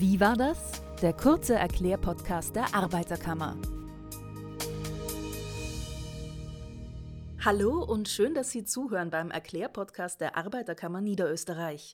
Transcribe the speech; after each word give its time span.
Wie 0.00 0.18
war 0.18 0.34
das? 0.34 0.80
Der 1.02 1.12
kurze 1.12 1.56
Erklärpodcast 1.56 2.56
der 2.56 2.74
Arbeiterkammer. 2.74 3.58
Hallo 7.44 7.84
und 7.84 8.08
schön, 8.08 8.32
dass 8.32 8.50
Sie 8.50 8.64
zuhören 8.64 9.10
beim 9.10 9.30
Erklärpodcast 9.30 10.18
der 10.22 10.38
Arbeiterkammer 10.38 11.02
Niederösterreich. 11.02 11.92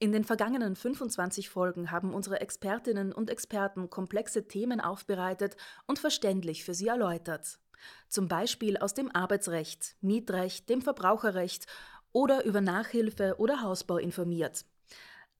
In 0.00 0.10
den 0.10 0.24
vergangenen 0.24 0.74
25 0.74 1.48
Folgen 1.48 1.92
haben 1.92 2.12
unsere 2.12 2.40
Expertinnen 2.40 3.12
und 3.12 3.30
Experten 3.30 3.88
komplexe 3.88 4.48
Themen 4.48 4.80
aufbereitet 4.80 5.56
und 5.86 6.00
verständlich 6.00 6.64
für 6.64 6.74
Sie 6.74 6.88
erläutert. 6.88 7.60
Zum 8.08 8.26
Beispiel 8.26 8.78
aus 8.78 8.94
dem 8.94 9.14
Arbeitsrecht, 9.14 9.94
Mietrecht, 10.00 10.68
dem 10.68 10.82
Verbraucherrecht 10.82 11.68
oder 12.10 12.44
über 12.44 12.60
Nachhilfe 12.60 13.36
oder 13.38 13.62
Hausbau 13.62 13.98
informiert. 13.98 14.64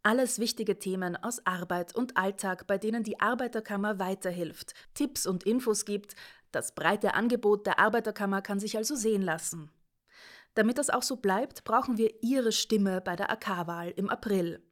Alles 0.06 0.38
wichtige 0.38 0.78
Themen 0.78 1.16
aus 1.16 1.46
Arbeit 1.46 1.94
und 1.96 2.18
Alltag, 2.18 2.66
bei 2.66 2.76
denen 2.76 3.04
die 3.04 3.20
Arbeiterkammer 3.20 3.98
weiterhilft, 3.98 4.74
Tipps 4.92 5.26
und 5.26 5.44
Infos 5.44 5.86
gibt. 5.86 6.14
Das 6.52 6.74
breite 6.74 7.14
Angebot 7.14 7.66
der 7.66 7.78
Arbeiterkammer 7.78 8.42
kann 8.42 8.60
sich 8.60 8.76
also 8.76 8.96
sehen 8.96 9.22
lassen. 9.22 9.70
Damit 10.52 10.76
das 10.76 10.90
auch 10.90 11.02
so 11.02 11.16
bleibt, 11.16 11.64
brauchen 11.64 11.96
wir 11.96 12.22
Ihre 12.22 12.52
Stimme 12.52 13.00
bei 13.00 13.16
der 13.16 13.30
AK-Wahl 13.30 13.94
im 13.96 14.10
April. 14.10 14.62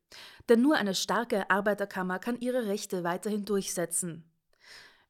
Denn 0.50 0.60
nur 0.60 0.77
eine 0.77 0.95
starke 0.95 1.50
Arbeiterkammer 1.50 2.19
kann 2.19 2.38
ihre 2.38 2.66
Rechte 2.66 3.02
weiterhin 3.02 3.46
durchsetzen. 3.46 4.30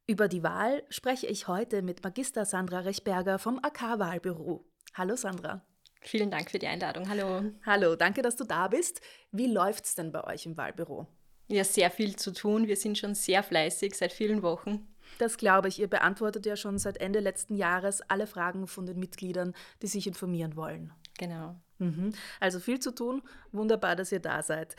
Über 0.07 0.29
die 0.29 0.45
Wahl 0.45 0.84
spreche 0.89 1.27
ich 1.27 1.48
heute 1.48 1.83
mit 1.83 2.05
Magister 2.05 2.45
Sandra 2.45 2.79
Rechberger 2.79 3.41
vom 3.41 3.59
AK-Wahlbüro. 3.61 4.65
Hallo 4.95 5.17
Sandra. 5.17 5.67
Vielen 6.02 6.30
Dank 6.30 6.51
für 6.51 6.59
die 6.59 6.66
Einladung. 6.66 7.09
Hallo. 7.09 7.42
Hallo, 7.65 7.97
danke, 7.97 8.23
dass 8.23 8.37
du 8.37 8.45
da 8.45 8.69
bist. 8.69 9.01
Wie 9.30 9.47
läuft 9.47 9.84
es 9.84 9.95
denn 9.95 10.12
bei 10.12 10.25
euch 10.25 10.47
im 10.47 10.56
Wahlbüro? 10.56 11.06
Ja, 11.48 11.65
sehr 11.65 11.91
viel 11.91 12.16
zu 12.16 12.33
tun. 12.33 12.67
Wir 12.67 12.77
sind 12.77 12.98
schon 12.98 13.14
sehr 13.14 13.42
fleißig 13.42 13.94
seit 13.94 14.12
vielen 14.12 14.42
Wochen. 14.42 14.89
Das 15.19 15.36
glaube 15.36 15.69
ich. 15.69 15.78
Ihr 15.78 15.89
beantwortet 15.89 16.47
ja 16.47 16.56
schon 16.56 16.78
seit 16.78 16.98
Ende 16.98 17.20
letzten 17.20 17.55
Jahres 17.55 18.00
alle 18.03 18.27
Fragen 18.27 18.67
von 18.67 18.86
den 18.86 18.98
Mitgliedern, 18.98 19.55
die 19.83 19.86
sich 19.86 20.06
informieren 20.06 20.56
wollen. 20.56 20.92
Genau. 21.19 21.56
Mhm. 21.78 22.12
Also 22.41 22.59
viel 22.59 22.81
zu 22.81 22.92
tun. 22.94 23.22
Wunderbar, 23.53 23.97
dass 23.97 24.12
ihr 24.12 24.20
da 24.20 24.42
seid. 24.42 24.77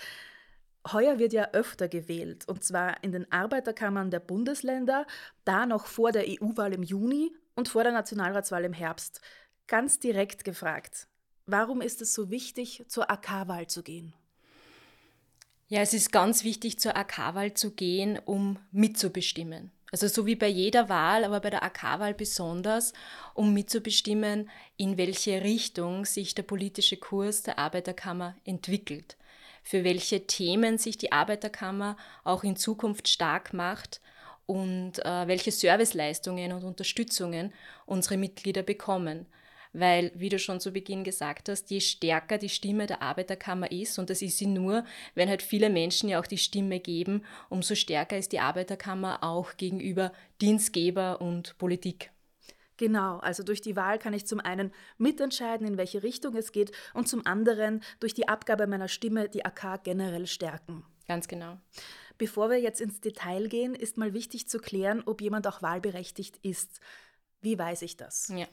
Heuer 0.92 1.18
wird 1.18 1.32
ja 1.32 1.52
öfter 1.54 1.88
gewählt, 1.88 2.46
und 2.50 2.64
zwar 2.64 3.02
in 3.04 3.14
den 3.14 3.32
Arbeiterkammern 3.32 4.12
der 4.12 4.20
Bundesländer, 4.20 5.08
da 5.46 5.66
noch 5.66 5.86
vor 5.86 6.12
der 6.12 6.26
EU-Wahl 6.28 6.74
im 6.74 6.84
Juni 6.84 7.32
und 7.56 7.70
vor 7.70 7.84
der 7.84 7.94
Nationalratswahl 7.94 8.66
im 8.66 8.74
Herbst. 8.74 9.22
Ganz 9.68 10.00
direkt 10.00 10.44
gefragt, 10.44 11.08
Warum 11.46 11.82
ist 11.82 12.02
es 12.02 12.14
so 12.14 12.30
wichtig, 12.30 12.84
zur 12.88 13.12
AK-Wahl 13.12 13.68
zu 13.68 13.84
gehen? 13.84 14.14
Ja, 15.68 15.82
es 15.82 15.94
ist 15.94 16.12
ganz 16.12 16.44
wichtig, 16.44 16.80
zur 16.80 16.96
AK-Wahl 16.96 17.54
zu 17.54 17.72
gehen, 17.72 18.20
um 18.24 18.60
mitzubestimmen. 18.72 19.72
Also 19.92 20.08
so 20.08 20.26
wie 20.26 20.36
bei 20.36 20.48
jeder 20.48 20.90
Wahl, 20.90 21.24
aber 21.24 21.40
bei 21.40 21.50
der 21.50 21.64
AK-Wahl 21.64 22.14
besonders, 22.14 22.94
um 23.34 23.54
mitzubestimmen, 23.54 24.50
in 24.78 24.98
welche 24.98 25.44
Richtung 25.44 26.06
sich 26.06 26.34
der 26.34 26.44
politische 26.44 26.98
Kurs 26.98 27.44
der 27.44 27.60
Arbeiterkammer 27.60 28.36
entwickelt, 28.46 29.18
für 29.64 29.84
welche 29.84 30.26
Themen 30.26 30.78
sich 30.78 30.98
die 30.98 31.12
Arbeiterkammer 31.12 31.98
auch 32.24 32.44
in 32.44 32.56
Zukunft 32.56 33.08
stark 33.08 33.54
macht 33.54 34.02
und 34.46 35.00
äh, 35.06 35.28
welche 35.28 35.52
Serviceleistungen 35.52 36.54
und 36.54 36.64
Unterstützungen 36.64 37.54
unsere 37.86 38.18
Mitglieder 38.18 38.64
bekommen 38.64 39.28
weil, 39.74 40.12
wie 40.16 40.30
du 40.30 40.40
schon 40.40 40.60
zu 40.60 40.72
Beginn 40.72 41.04
gesagt 41.04 41.50
hast, 41.50 41.70
je 41.70 41.82
stärker 41.82 42.38
die 42.38 42.50
Stimme 42.50 42.86
der 42.88 43.02
Arbeiterkammer 43.02 43.72
ist, 43.72 44.00
und 44.00 44.10
das 44.10 44.22
ist 44.22 44.38
sie 44.38 44.46
nur, 44.46 44.86
wenn 45.16 45.30
halt 45.30 45.42
viele 45.42 45.70
Menschen 45.70 46.10
ja 46.10 46.20
auch 46.20 46.28
die 46.28 46.38
Stimme 46.38 46.80
geben, 46.80 47.24
umso 47.50 47.76
stärker 47.76 48.18
ist 48.18 48.32
die 48.32 48.40
Arbeiterkammer 48.40 49.24
auch 49.24 49.58
gegenüber 49.58 50.14
Dienstgeber 50.42 51.22
und 51.22 51.58
Politik. 51.58 52.12
Genau, 52.78 53.18
also 53.20 53.44
durch 53.44 53.62
die 53.62 53.76
Wahl 53.76 54.00
kann 54.00 54.14
ich 54.14 54.26
zum 54.26 54.40
einen 54.40 54.72
mitentscheiden, 54.98 55.68
in 55.68 55.78
welche 55.78 56.04
Richtung 56.04 56.36
es 56.36 56.52
geht, 56.52 56.72
und 56.94 57.08
zum 57.08 57.26
anderen 57.26 57.82
durch 58.00 58.14
die 58.14 58.28
Abgabe 58.28 58.68
meiner 58.68 58.88
Stimme 58.88 59.30
die 59.30 59.46
AK 59.46 59.84
generell 59.84 60.28
stärken. 60.28 60.84
Ganz 61.08 61.28
genau. 61.28 61.58
Bevor 62.18 62.50
wir 62.50 62.60
jetzt 62.60 62.82
ins 62.82 63.02
Detail 63.02 63.48
gehen, 63.48 63.76
ist 63.76 63.98
mal 63.98 64.14
wichtig 64.14 64.48
zu 64.48 64.60
klären, 64.60 65.04
ob 65.06 65.22
jemand 65.22 65.48
auch 65.48 65.62
wahlberechtigt 65.62 66.38
ist. 66.42 66.80
Wie 67.44 67.60
weiß 67.60 67.84
ich 67.84 67.98
das? 67.98 68.32
Ja. 68.36 68.48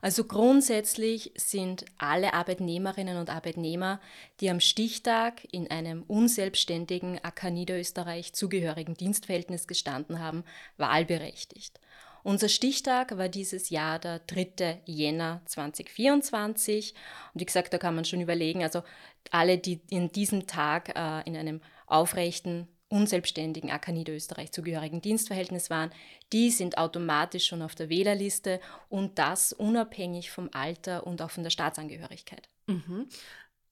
Also 0.00 0.24
grundsätzlich 0.24 1.32
sind 1.36 1.84
alle 1.98 2.34
Arbeitnehmerinnen 2.34 3.18
und 3.18 3.30
Arbeitnehmer, 3.30 4.00
die 4.40 4.50
am 4.50 4.60
Stichtag 4.60 5.46
in 5.52 5.70
einem 5.70 6.02
unselbstständigen 6.04 7.22
AK 7.22 7.50
Niederösterreich 7.50 8.32
zugehörigen 8.32 8.94
Dienstverhältnis 8.94 9.66
gestanden 9.66 10.18
haben, 10.18 10.44
wahlberechtigt. 10.76 11.78
Unser 12.24 12.48
Stichtag 12.48 13.16
war 13.18 13.28
dieses 13.28 13.70
Jahr 13.70 13.98
der 13.98 14.20
3. 14.20 14.82
Jänner 14.86 15.42
2024. 15.46 16.94
Und 17.34 17.40
wie 17.40 17.46
gesagt, 17.46 17.72
da 17.74 17.78
kann 17.78 17.96
man 17.96 18.04
schon 18.04 18.20
überlegen, 18.20 18.62
also 18.62 18.82
alle, 19.30 19.58
die 19.58 19.80
in 19.90 20.10
diesem 20.12 20.46
Tag 20.46 20.96
äh, 20.96 21.28
in 21.28 21.36
einem 21.36 21.60
aufrechten 21.86 22.68
unselbstständigen 22.92 23.70
AK 23.70 23.88
Niederösterreich 23.88 24.52
zugehörigen 24.52 25.00
Dienstverhältnis 25.00 25.70
waren, 25.70 25.90
die 26.32 26.50
sind 26.50 26.78
automatisch 26.78 27.46
schon 27.46 27.62
auf 27.62 27.74
der 27.74 27.88
Wählerliste 27.88 28.60
und 28.88 29.18
das 29.18 29.52
unabhängig 29.52 30.30
vom 30.30 30.50
Alter 30.52 31.06
und 31.06 31.22
auch 31.22 31.30
von 31.30 31.42
der 31.42 31.50
Staatsangehörigkeit. 31.50 32.48
Mhm. 32.66 33.08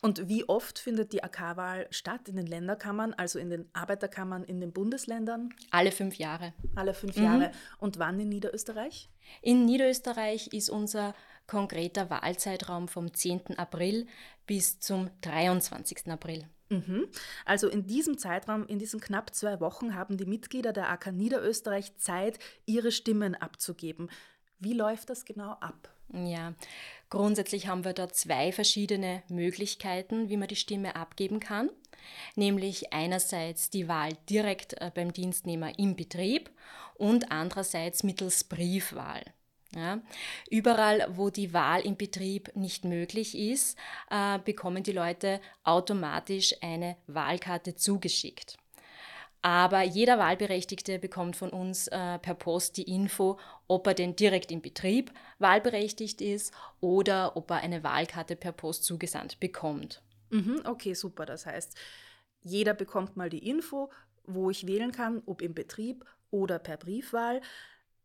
Und 0.02 0.28
wie 0.28 0.48
oft 0.48 0.78
findet 0.78 1.12
die 1.12 1.22
AK-Wahl 1.22 1.86
statt 1.90 2.26
in 2.28 2.36
den 2.36 2.46
Länderkammern, 2.46 3.12
also 3.12 3.38
in 3.38 3.50
den 3.50 3.68
Arbeiterkammern 3.74 4.44
in 4.44 4.58
den 4.58 4.72
Bundesländern? 4.72 5.52
Alle 5.70 5.92
fünf 5.92 6.16
Jahre. 6.16 6.54
Alle 6.74 6.94
fünf 6.94 7.16
mhm. 7.16 7.24
Jahre. 7.24 7.52
Und 7.78 7.98
wann 7.98 8.18
in 8.18 8.30
Niederösterreich? 8.30 9.10
In 9.42 9.66
Niederösterreich 9.66 10.48
ist 10.54 10.70
unser 10.70 11.14
konkreter 11.50 12.10
Wahlzeitraum 12.10 12.86
vom 12.86 13.12
10. 13.12 13.58
April 13.58 14.06
bis 14.46 14.78
zum 14.78 15.10
23. 15.22 16.06
April. 16.06 16.46
Mhm. 16.68 17.08
Also 17.44 17.68
in 17.68 17.88
diesem 17.88 18.18
Zeitraum, 18.18 18.68
in 18.68 18.78
diesen 18.78 19.00
knapp 19.00 19.34
zwei 19.34 19.58
Wochen, 19.58 19.96
haben 19.96 20.16
die 20.16 20.26
Mitglieder 20.26 20.72
der 20.72 20.88
AK 20.90 21.10
Niederösterreich 21.10 21.96
Zeit, 21.96 22.38
ihre 22.66 22.92
Stimmen 22.92 23.34
abzugeben. 23.34 24.10
Wie 24.60 24.74
läuft 24.74 25.10
das 25.10 25.24
genau 25.24 25.50
ab? 25.54 25.92
Ja, 26.12 26.54
grundsätzlich 27.08 27.66
haben 27.66 27.84
wir 27.84 27.94
da 27.94 28.08
zwei 28.08 28.52
verschiedene 28.52 29.24
Möglichkeiten, 29.28 30.28
wie 30.28 30.36
man 30.36 30.46
die 30.46 30.56
Stimme 30.56 30.94
abgeben 30.94 31.40
kann. 31.40 31.68
Nämlich 32.36 32.92
einerseits 32.92 33.70
die 33.70 33.88
Wahl 33.88 34.12
direkt 34.28 34.80
äh, 34.80 34.92
beim 34.94 35.12
Dienstnehmer 35.12 35.76
im 35.80 35.96
Betrieb 35.96 36.50
und 36.94 37.32
andererseits 37.32 38.04
mittels 38.04 38.44
Briefwahl. 38.44 39.24
Ja. 39.74 40.00
Überall, 40.50 41.06
wo 41.12 41.30
die 41.30 41.52
Wahl 41.52 41.82
im 41.82 41.96
Betrieb 41.96 42.54
nicht 42.56 42.84
möglich 42.84 43.38
ist, 43.38 43.78
äh, 44.10 44.38
bekommen 44.40 44.82
die 44.82 44.92
Leute 44.92 45.40
automatisch 45.62 46.54
eine 46.60 46.96
Wahlkarte 47.06 47.76
zugeschickt. 47.76 48.56
Aber 49.42 49.82
jeder 49.82 50.18
Wahlberechtigte 50.18 50.98
bekommt 50.98 51.34
von 51.34 51.50
uns 51.50 51.86
äh, 51.88 52.18
per 52.18 52.34
Post 52.34 52.76
die 52.76 52.94
Info, 52.94 53.38
ob 53.68 53.86
er 53.86 53.94
denn 53.94 54.14
direkt 54.14 54.50
im 54.52 54.60
Betrieb 54.60 55.12
wahlberechtigt 55.38 56.20
ist 56.20 56.52
oder 56.80 57.36
ob 57.36 57.50
er 57.50 57.58
eine 57.58 57.82
Wahlkarte 57.82 58.36
per 58.36 58.52
Post 58.52 58.84
zugesandt 58.84 59.40
bekommt. 59.40 60.02
Mhm, 60.28 60.60
okay, 60.64 60.92
super. 60.92 61.24
Das 61.24 61.46
heißt, 61.46 61.74
jeder 62.42 62.74
bekommt 62.74 63.16
mal 63.16 63.30
die 63.30 63.48
Info, 63.48 63.90
wo 64.26 64.50
ich 64.50 64.66
wählen 64.66 64.92
kann, 64.92 65.22
ob 65.24 65.40
im 65.40 65.54
Betrieb 65.54 66.04
oder 66.30 66.58
per 66.58 66.76
Briefwahl. 66.76 67.40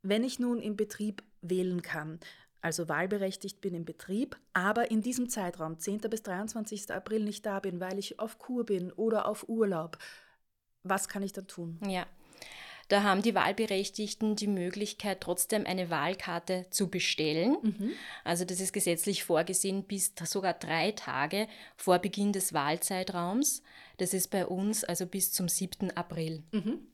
Wenn 0.07 0.23
ich 0.23 0.37
nun 0.37 0.59
im 0.59 0.75
Betrieb 0.75 1.23
wählen 1.41 1.81
kann, 1.81 2.19
also 2.61 2.87
wahlberechtigt 2.87 3.59
bin 3.59 3.73
im 3.73 3.85
Betrieb, 3.85 4.37
aber 4.53 4.91
in 4.91 5.01
diesem 5.01 5.29
Zeitraum, 5.29 5.79
10. 5.79 6.01
bis 6.11 6.21
23. 6.21 6.91
April, 6.91 7.23
nicht 7.23 7.43
da 7.43 7.59
bin, 7.59 7.79
weil 7.79 7.97
ich 7.97 8.19
auf 8.19 8.37
Kur 8.37 8.65
bin 8.65 8.91
oder 8.91 9.27
auf 9.27 9.49
Urlaub, 9.49 9.97
was 10.83 11.07
kann 11.07 11.23
ich 11.23 11.33
dann 11.33 11.47
tun? 11.47 11.79
Ja. 11.87 12.05
Da 12.87 13.01
haben 13.01 13.23
die 13.23 13.33
Wahlberechtigten 13.33 14.35
die 14.35 14.45
Möglichkeit, 14.45 15.21
trotzdem 15.21 15.65
eine 15.65 15.89
Wahlkarte 15.89 16.67
zu 16.69 16.87
bestellen. 16.87 17.57
Mhm. 17.63 17.91
Also 18.23 18.45
das 18.45 18.59
ist 18.59 18.73
gesetzlich 18.73 19.23
vorgesehen 19.23 19.85
bis 19.85 20.13
sogar 20.23 20.53
drei 20.53 20.91
Tage 20.91 21.47
vor 21.77 21.97
Beginn 21.97 22.31
des 22.31 22.53
Wahlzeitraums. 22.53 23.63
Das 23.97 24.13
ist 24.13 24.29
bei 24.29 24.45
uns 24.45 24.83
also 24.83 25.07
bis 25.07 25.31
zum 25.31 25.47
7. 25.47 25.89
April. 25.97 26.43
Mhm. 26.51 26.87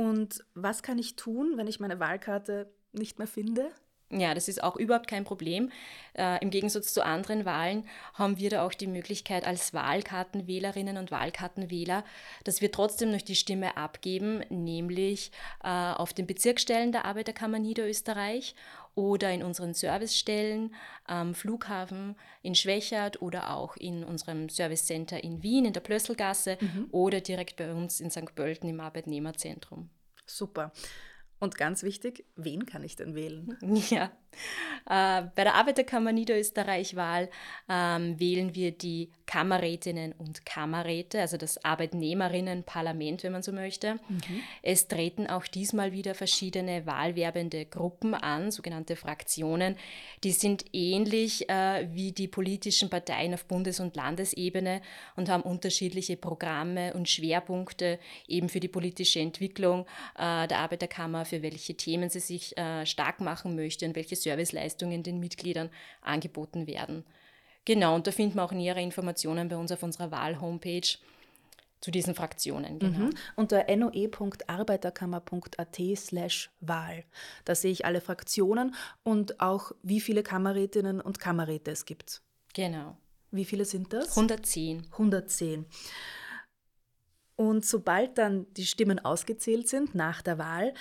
Und 0.00 0.46
was 0.54 0.82
kann 0.82 0.98
ich 0.98 1.16
tun, 1.16 1.58
wenn 1.58 1.66
ich 1.66 1.78
meine 1.78 2.00
Wahlkarte 2.00 2.72
nicht 2.92 3.18
mehr 3.18 3.28
finde? 3.28 3.70
Ja, 4.10 4.32
das 4.32 4.48
ist 4.48 4.62
auch 4.62 4.76
überhaupt 4.76 5.08
kein 5.08 5.24
Problem. 5.24 5.70
Äh, 6.14 6.42
Im 6.42 6.48
Gegensatz 6.48 6.94
zu 6.94 7.04
anderen 7.04 7.44
Wahlen 7.44 7.86
haben 8.14 8.38
wir 8.38 8.48
da 8.48 8.64
auch 8.64 8.72
die 8.72 8.86
Möglichkeit 8.86 9.46
als 9.46 9.74
Wahlkartenwählerinnen 9.74 10.96
und 10.96 11.10
Wahlkartenwähler, 11.10 12.02
dass 12.44 12.62
wir 12.62 12.72
trotzdem 12.72 13.10
noch 13.10 13.20
die 13.20 13.36
Stimme 13.36 13.76
abgeben, 13.76 14.42
nämlich 14.48 15.32
äh, 15.62 15.68
auf 15.68 16.14
den 16.14 16.26
Bezirksstellen 16.26 16.92
der 16.92 17.04
Arbeiterkammer 17.04 17.58
Niederösterreich 17.58 18.54
oder 18.94 19.32
in 19.32 19.42
unseren 19.42 19.74
Servicestellen 19.74 20.74
am 21.04 21.34
Flughafen 21.34 22.16
in 22.42 22.54
Schwächert 22.54 23.22
oder 23.22 23.50
auch 23.50 23.76
in 23.76 24.04
unserem 24.04 24.48
Servicecenter 24.48 25.22
in 25.22 25.42
Wien 25.42 25.64
in 25.64 25.72
der 25.72 25.80
Plösselgasse 25.80 26.58
mhm. 26.60 26.88
oder 26.90 27.20
direkt 27.20 27.56
bei 27.56 27.72
uns 27.72 28.00
in 28.00 28.10
St. 28.10 28.34
Pölten 28.34 28.68
im 28.68 28.80
Arbeitnehmerzentrum. 28.80 29.90
Super. 30.26 30.72
Und 31.40 31.56
ganz 31.56 31.82
wichtig, 31.82 32.24
wen 32.36 32.66
kann 32.66 32.84
ich 32.84 32.96
denn 32.96 33.14
wählen? 33.14 33.56
Ja, 33.90 34.10
äh, 34.86 35.28
bei 35.34 35.44
der 35.44 35.54
Arbeiterkammer 35.54 36.12
Niederösterreich-Wahl 36.12 37.28
ähm, 37.68 38.18
wählen 38.18 38.54
wir 38.54 38.72
die 38.72 39.10
Kammerrätinnen 39.26 40.12
und 40.12 40.44
Kammerräte, 40.44 41.20
also 41.20 41.36
das 41.36 41.64
Arbeitnehmerinnenparlament, 41.64 43.22
wenn 43.22 43.32
man 43.32 43.42
so 43.42 43.52
möchte. 43.52 43.94
Mhm. 43.94 44.42
Es 44.62 44.88
treten 44.88 45.26
auch 45.26 45.46
diesmal 45.46 45.92
wieder 45.92 46.14
verschiedene 46.14 46.86
wahlwerbende 46.86 47.66
Gruppen 47.66 48.14
an, 48.14 48.50
sogenannte 48.50 48.96
Fraktionen. 48.96 49.76
Die 50.24 50.32
sind 50.32 50.64
ähnlich 50.72 51.48
äh, 51.48 51.88
wie 51.92 52.12
die 52.12 52.28
politischen 52.28 52.90
Parteien 52.90 53.34
auf 53.34 53.44
Bundes- 53.44 53.80
und 53.80 53.96
Landesebene 53.96 54.80
und 55.16 55.28
haben 55.28 55.42
unterschiedliche 55.42 56.16
Programme 56.16 56.94
und 56.94 57.08
Schwerpunkte 57.08 57.98
eben 58.26 58.48
für 58.48 58.60
die 58.60 58.68
politische 58.68 59.20
Entwicklung 59.20 59.86
äh, 60.16 60.48
der 60.48 60.58
Arbeiterkammer, 60.58 61.24
für 61.30 61.42
welche 61.42 61.74
Themen 61.74 62.10
sie 62.10 62.20
sich 62.20 62.56
äh, 62.58 62.84
stark 62.84 63.20
machen 63.20 63.56
möchte 63.56 63.86
und 63.86 63.96
welche 63.96 64.16
Serviceleistungen 64.16 65.02
den 65.02 65.20
Mitgliedern 65.20 65.70
angeboten 66.02 66.66
werden. 66.66 67.04
Genau, 67.64 67.94
und 67.94 68.06
da 68.06 68.12
finden 68.12 68.34
wir 68.34 68.44
auch 68.44 68.52
nähere 68.52 68.82
Informationen 68.82 69.48
bei 69.48 69.56
uns 69.56 69.72
auf 69.72 69.82
unserer 69.82 70.10
Wahl-Homepage 70.10 70.98
zu 71.80 71.90
diesen 71.90 72.14
Fraktionen. 72.14 72.78
Genau. 72.78 72.98
Mhm. 72.98 73.14
Unter 73.36 73.64
noe.arbeiterkammer.at 73.74 75.80
slash 75.96 76.50
Wahl. 76.60 77.04
Da 77.44 77.54
sehe 77.54 77.72
ich 77.72 77.86
alle 77.86 78.02
Fraktionen 78.02 78.74
und 79.02 79.40
auch, 79.40 79.72
wie 79.82 80.00
viele 80.00 80.22
Kammerrätinnen 80.22 81.00
und 81.00 81.18
Kammerräte 81.18 81.70
es 81.70 81.86
gibt. 81.86 82.20
Genau. 82.52 82.98
Wie 83.30 83.46
viele 83.46 83.64
sind 83.64 83.92
das? 83.92 84.08
110. 84.10 84.88
110. 84.92 85.66
Und 87.36 87.64
sobald 87.64 88.18
dann 88.18 88.52
die 88.54 88.66
Stimmen 88.66 88.98
ausgezählt 88.98 89.68
sind 89.68 89.94
nach 89.94 90.20
der 90.20 90.36
Wahl, 90.36 90.74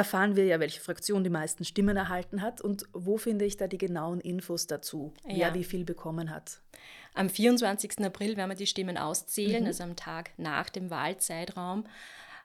erfahren 0.00 0.34
wir 0.34 0.46
ja, 0.46 0.60
welche 0.60 0.80
Fraktion 0.80 1.24
die 1.24 1.30
meisten 1.30 1.62
Stimmen 1.62 1.94
erhalten 1.94 2.40
hat 2.40 2.62
und 2.62 2.84
wo 2.94 3.18
finde 3.18 3.44
ich 3.44 3.58
da 3.58 3.66
die 3.66 3.76
genauen 3.76 4.18
Infos 4.20 4.66
dazu, 4.66 5.12
ja. 5.26 5.36
wer 5.36 5.54
wie 5.54 5.64
viel 5.64 5.84
bekommen 5.84 6.30
hat. 6.30 6.62
Am 7.12 7.28
24. 7.28 8.02
April 8.02 8.38
werden 8.38 8.50
wir 8.50 8.56
die 8.56 8.66
Stimmen 8.66 8.96
auszählen, 8.96 9.62
mhm. 9.62 9.66
also 9.66 9.84
am 9.84 9.96
Tag 9.96 10.30
nach 10.38 10.70
dem 10.70 10.88
Wahlzeitraum. 10.88 11.84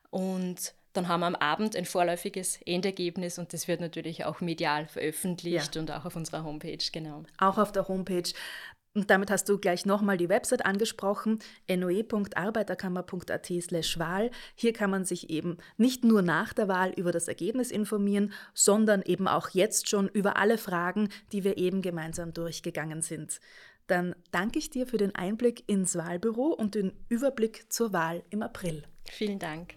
Und 0.10 0.74
dann 0.92 1.08
haben 1.08 1.22
wir 1.22 1.28
am 1.28 1.36
Abend 1.36 1.78
ein 1.78 1.86
vorläufiges 1.86 2.60
Endergebnis 2.66 3.40
und 3.40 3.54
das 3.54 3.70
wird 3.70 3.80
natürlich 3.80 4.26
auch 4.26 4.42
medial 4.42 4.88
veröffentlicht 4.88 5.76
ja. 5.76 5.82
und 5.82 5.92
auch 5.92 6.04
auf 6.04 6.18
unserer 6.18 6.44
Homepage, 6.44 6.78
genau. 6.92 7.24
Auch 7.38 7.58
auf 7.58 7.72
der 7.72 7.88
Homepage. 7.88 8.30
Und 8.96 9.12
damit 9.12 9.30
hast 9.30 9.48
du 9.50 9.58
gleich 9.60 9.86
nochmal 9.86 10.18
die 10.18 10.30
Website 10.30 10.66
angesprochen, 10.66 11.40
noe.arbeiterkammer.at 11.70 13.52
slash 13.62 14.00
Wahl. 14.00 14.32
Hier 14.56 14.72
kann 14.72 14.90
man 14.90 15.04
sich 15.04 15.30
eben 15.30 15.58
nicht 15.78 16.06
nur 16.06 16.22
nach 16.22 16.54
der 16.54 16.70
Wahl 16.70 16.92
über 16.96 17.12
das 17.12 17.28
Ergebnis 17.28 17.72
informieren, 17.72 18.32
sondern 18.54 19.02
eben 19.02 19.28
auch 19.28 19.50
jetzt 19.50 19.90
schon 19.90 20.08
über 20.08 20.38
alle 20.38 20.58
Fragen, 20.58 21.10
die 21.34 21.44
wir 21.44 21.58
eben 21.58 21.82
gemeinsam 21.82 22.34
durchgegangen 22.34 23.02
sind. 23.02 23.42
Dann 23.88 24.16
danke 24.32 24.60
ich 24.60 24.70
dir 24.70 24.88
für 24.88 24.98
den 24.98 25.14
Einblick 25.14 25.64
ins 25.68 25.96
Wahlbüro 25.96 26.48
und 26.48 26.74
den 26.76 26.94
Überblick 27.10 27.72
zur 27.72 27.92
Wahl 27.92 28.24
im 28.30 28.42
April. 28.42 28.84
Vielen 29.12 29.40
Dank. 29.40 29.76